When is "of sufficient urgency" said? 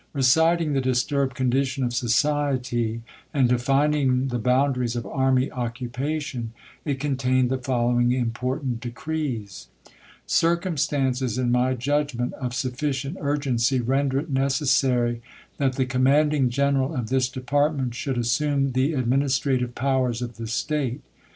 12.33-13.79